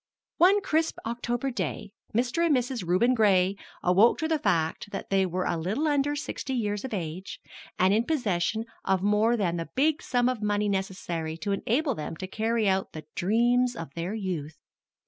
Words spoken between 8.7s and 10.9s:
of more than the big sum of money